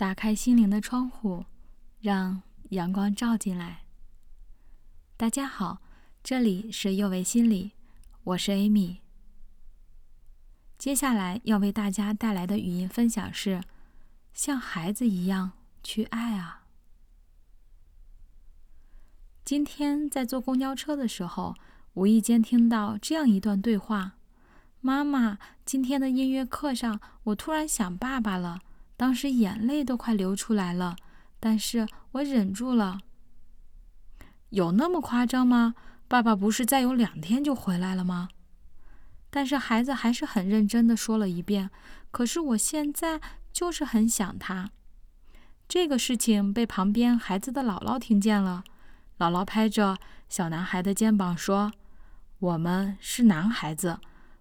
[0.00, 1.44] 打开心灵的窗户，
[2.00, 3.82] 让阳光照进来。
[5.18, 5.82] 大家好，
[6.22, 7.72] 这里是幼为心理，
[8.24, 9.00] 我是 Amy。
[10.78, 13.60] 接下来要为大家带来的语音分享是：
[14.32, 16.62] 像孩子一样去爱啊。
[19.44, 21.54] 今天在坐公交车的时候，
[21.92, 24.12] 无意间听到这样一段对话
[24.80, 28.60] ：“妈妈，今天的音乐课上，我突然想爸爸了。”
[29.00, 30.94] 当时眼泪都快流出来了，
[31.40, 32.98] 但是我忍住了。
[34.50, 35.74] 有那么夸张吗？
[36.06, 38.28] 爸爸不是再有两天就回来了吗？
[39.30, 41.70] 但是孩子还是很认真的说了一遍。
[42.10, 43.18] 可是我现在
[43.50, 44.68] 就是很想他。
[45.66, 48.62] 这个事情被旁边孩子的姥姥听见了，
[49.16, 49.96] 姥姥拍着
[50.28, 51.72] 小男孩的肩膀说
[52.38, 53.98] ：“我们是男孩子，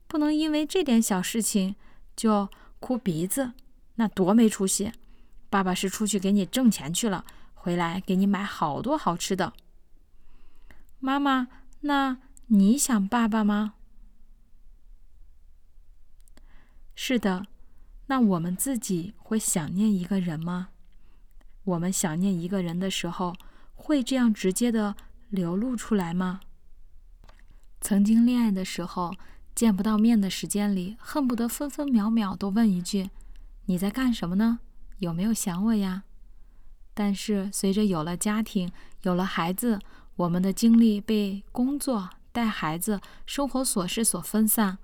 [0.10, 1.78] 不能因为这点小事情
[2.18, 2.50] 就
[2.82, 3.54] 哭鼻子。”
[4.00, 4.94] 那多没出息！
[5.50, 9.52] 爸爸是出去给你挣钱去了，回来给你买好多好吃的。
[11.00, 11.50] 妈妈，
[11.82, 13.74] 那你想爸爸吗？
[16.96, 17.48] 是的，
[18.08, 20.70] 那我们自己会想念一个人吗？
[21.66, 23.36] 我们想念一个人的时候，
[23.76, 24.96] 会这样直接的
[25.28, 26.40] 流露出来吗？
[27.82, 29.14] 曾经恋爱的时候，
[29.54, 33.10] 见不到面的时间里，恨不得分分秒秒都问一句。
[33.70, 34.62] 你在干什么呢？
[34.98, 36.02] 有没有想我呀？
[36.96, 38.72] 但是随着有了家庭，
[39.04, 39.80] 有了孩子，
[40.16, 44.80] 我们的精力被工作、带孩子、生活琐事所分散。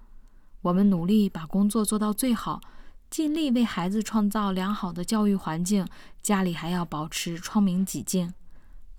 [0.62, 2.62] 我们努力把工作做到最好，
[3.10, 5.88] 尽力为孩子创造良好的教育环境，
[6.22, 8.32] 家里还要保持窗明几净。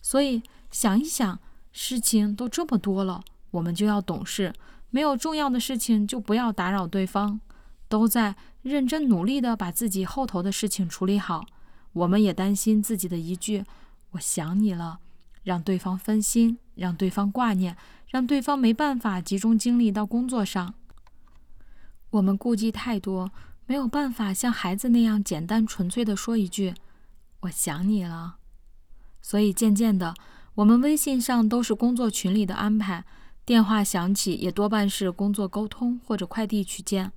[0.02, 0.42] 所以
[0.72, 1.38] 想一想，
[1.70, 4.52] 事情都这么多了，我们就要懂事。
[4.90, 7.40] 没有重要的事情，就不要打扰对方。
[7.88, 11.46] 都在认真努力的把自己后头的事情处理好，
[11.92, 13.64] 我们也担心自己的一句
[14.12, 14.98] “我想你了”，
[15.44, 17.76] 让对方分心，让对方挂念，
[18.08, 20.74] 让对方没办法集中精力到工作上。
[22.10, 23.30] 我们顾忌太多，
[23.66, 26.74] 没有办法像孩子那样简单纯粹的说一句
[27.42, 28.36] “我想你了”。
[29.22, 30.14] 所以渐渐的，
[30.54, 33.04] 我们微信上都是工作群里的安排，
[33.44, 37.12] 电话响起也多半是工作沟通或者快递取件。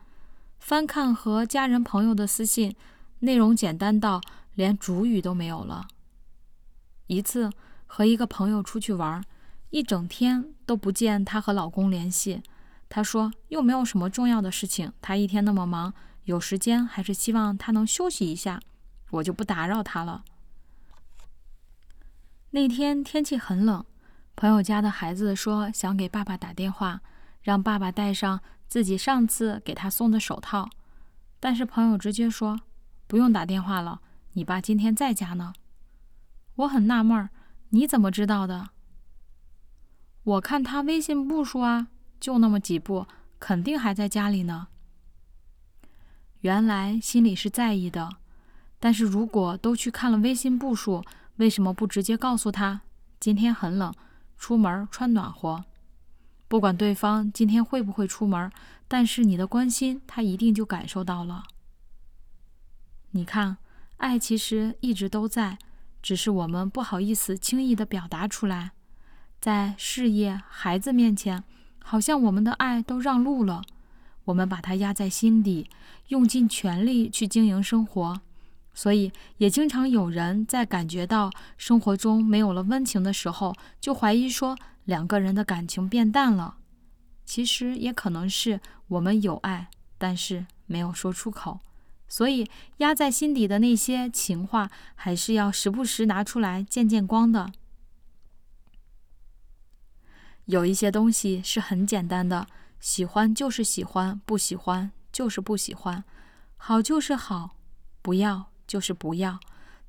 [0.60, 2.76] 翻看和家人朋友的私信，
[3.20, 4.22] 内容简单到
[4.54, 5.88] 连主语都没有了。
[7.08, 7.50] 一次
[7.88, 9.24] 和一个朋友出去玩，
[9.72, 12.44] 一整天都不见她和老公联系。
[12.88, 15.92] 她说又没有什么重要的事情，她一天那么忙，
[16.26, 18.60] 有时间还是希望他能休息一下，
[19.10, 20.24] 我就不打扰他了。
[22.52, 23.84] 那天天气很冷，
[24.36, 27.02] 朋友家的孩子说想给爸爸打电话，
[27.42, 28.42] 让爸爸带上。
[28.70, 30.70] 自己上次给他送的手套，
[31.40, 32.62] 但是朋友直接说
[33.08, 34.00] 不用打电话了，
[34.34, 35.54] 你爸今天在家呢。
[36.58, 37.30] 我很纳闷儿，
[37.70, 38.70] 你怎么知道的？
[40.24, 41.88] 我看他微信步数啊，
[42.20, 43.08] 就那么几步，
[43.40, 44.68] 肯定还在家里呢。
[46.42, 48.18] 原来心里是在意的，
[48.80, 51.04] 但是如果都去看了微信步数，
[51.38, 52.82] 为什么不直接告诉他
[53.20, 53.92] 今天很冷，
[54.38, 55.66] 出门穿暖和？
[56.50, 58.52] 不管对方今天会不会出门，
[58.88, 61.44] 但是你的关心，他一定就感受到了。
[63.12, 63.58] 你看，
[63.98, 65.60] 爱其实一直都在，
[66.02, 68.72] 只是我们不好意思轻易的表达出来。
[69.40, 71.44] 在事业、孩子面前，
[71.84, 73.62] 好像我们的爱都让路了，
[74.26, 75.70] 我们把它压在心底，
[76.08, 78.20] 用尽全力去经营生活。
[78.74, 84.58] 所以，也经常有人在感觉到生活中没有了温情的时候，就怀疑说。
[84.90, 86.58] 两个人的感情变淡了，
[87.24, 89.70] 其实也可能是我们有爱，
[90.00, 91.60] 但是没有说出口，
[92.08, 97.52] 所以压在心底的那些情话，还是要时不时拿出来见见光的。
[100.46, 102.48] 有一些东西是很简单的，
[102.80, 106.04] 喜欢就是喜欢，不喜欢就是不喜欢，
[106.58, 107.56] 好就是好，
[108.02, 109.40] 不要就是不要。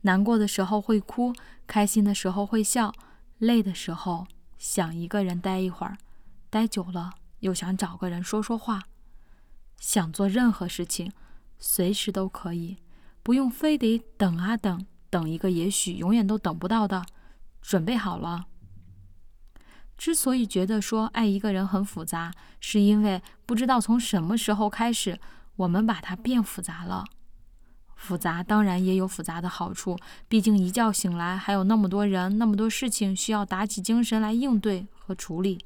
[0.03, 1.33] 难过的时候会哭，
[1.67, 2.93] 开心的时候会笑，
[3.39, 4.27] 累的时候。
[4.61, 5.97] 想一个人待一会儿，
[6.51, 8.83] 待久了又想找个人说说话。
[9.79, 11.11] 想做任何事情，
[11.59, 12.77] 随时都可以，
[13.23, 17.07] 不用非得等啊等，等一个也许永远都等不到的。
[17.63, 18.49] 准备好了。
[19.97, 22.31] 之所以觉得说爱一个人很复杂，
[22.61, 25.19] 是因为不知道从什么时候开始，
[25.57, 27.07] 我们把它变复杂了。
[28.01, 35.63] 复杂当然也有复杂的好处，毕竟一觉醒来还有那么多人、那么多事情需要打起精神来应对和处理。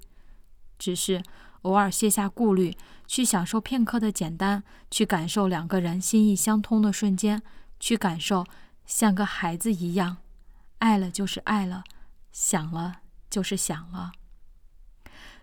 [0.77, 1.23] 只是
[1.63, 2.77] 偶尔卸下顾虑，
[3.07, 7.41] 去享受片刻的简单，去感受两个人心意相通的瞬间，
[7.79, 8.45] 去感受
[8.85, 10.17] 像个孩子一样，
[10.79, 11.85] 爱了就是爱了，
[12.33, 12.97] 想了
[13.31, 14.11] 就是想了。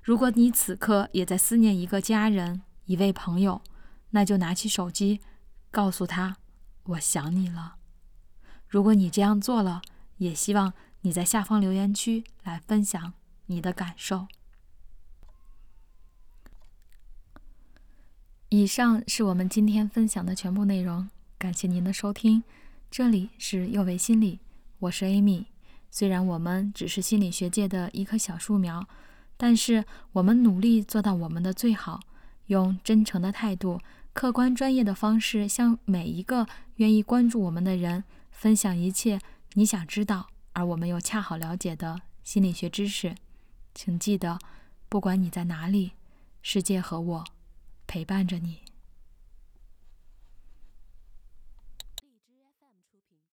[0.03, 3.61] 如果你此刻也在思念一个家人、一位朋友，
[4.09, 5.21] 那就拿起手机，
[5.71, 6.35] 告诉他
[6.83, 7.75] ：“我想你了。”
[8.67, 9.81] 如果你这样做了，
[10.17, 13.13] 也希望你在下方留言区来分享
[13.47, 14.27] 你的感受。
[18.49, 22.43] 以上是我们今天分享的全部内容，感谢您的收听。
[22.89, 24.39] 这里是幼为心理，
[24.79, 25.45] 我是 Amy。
[25.89, 28.85] 虽然我们只是心理学界的一棵小树苗，
[29.37, 31.99] 但是我们努力做到我们的最好，
[32.47, 33.79] 用真诚的态度、
[34.13, 39.19] 客观专业的方式，向每一个愿意关注我们的人分享一切
[39.53, 43.15] 你想知道而我们又恰好了解的心理学知识。
[43.73, 44.37] 请记得，
[44.89, 45.93] 不管你在哪里，
[46.41, 47.23] 世界和我。
[47.87, 48.59] 陪伴着你。